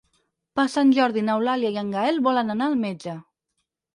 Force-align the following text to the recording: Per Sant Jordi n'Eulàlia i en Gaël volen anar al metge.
Per 0.59 0.63
Sant 0.75 0.93
Jordi 0.99 1.23
n'Eulàlia 1.27 1.71
i 1.75 1.77
en 1.83 1.93
Gaël 1.95 2.19
volen 2.29 2.51
anar 2.53 2.69
al 2.71 2.79
metge. 2.87 3.17